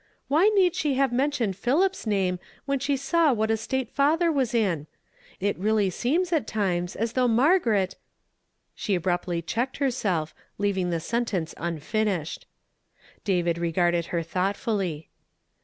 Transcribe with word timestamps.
"Why 0.29 0.47
need 0.55 0.73
she 0.73 0.95
have 0.95 1.13
mentioned 1.13 1.55
Philip's 1.55 2.07
name, 2.07 2.39
when 2.65 2.79
she 2.79 2.97
saw 2.97 3.31
what 3.33 3.51
a 3.51 3.55
state 3.57 3.95
fatlier 3.95 4.31
was 4.33 4.51
in? 4.55 4.87
It 5.39 5.55
really 5.59 5.91
seems, 5.91 6.33
at 6.33 6.47
times, 6.47 6.95
as 6.95 7.13
th 7.13 7.23
)Ugli 7.25 7.35
Margaret 7.35 7.97
"—she 8.73 8.97
ahrnptly 8.99 9.43
checked 9.45 9.77
herself, 9.77 10.33
k'aving 10.59 10.89
the 10.89 10.99
sentence 10.99 11.53
unfinished. 11.55 12.47
David 13.23 13.59
regarded 13.59 14.07
her 14.07 14.23
thoughtfully. 14.23 15.09